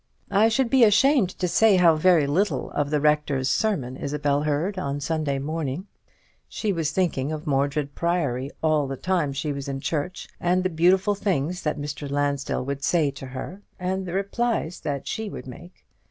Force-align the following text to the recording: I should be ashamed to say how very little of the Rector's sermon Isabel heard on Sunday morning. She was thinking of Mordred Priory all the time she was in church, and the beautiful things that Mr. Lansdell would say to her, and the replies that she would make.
I 0.31 0.49
should 0.49 0.71
be 0.71 0.83
ashamed 0.83 1.29
to 1.37 1.47
say 1.47 1.75
how 1.75 1.95
very 1.95 2.25
little 2.25 2.71
of 2.71 2.89
the 2.89 2.99
Rector's 2.99 3.49
sermon 3.51 3.95
Isabel 3.95 4.41
heard 4.41 4.79
on 4.79 4.99
Sunday 4.99 5.37
morning. 5.37 5.85
She 6.49 6.73
was 6.73 6.89
thinking 6.89 7.31
of 7.31 7.45
Mordred 7.45 7.93
Priory 7.93 8.49
all 8.63 8.87
the 8.87 8.97
time 8.97 9.31
she 9.31 9.53
was 9.53 9.67
in 9.67 9.79
church, 9.79 10.27
and 10.39 10.63
the 10.63 10.71
beautiful 10.71 11.13
things 11.13 11.61
that 11.61 11.77
Mr. 11.77 12.09
Lansdell 12.09 12.65
would 12.65 12.83
say 12.83 13.11
to 13.11 13.27
her, 13.27 13.61
and 13.79 14.07
the 14.07 14.13
replies 14.13 14.79
that 14.79 15.07
she 15.07 15.29
would 15.29 15.45
make. 15.45 15.85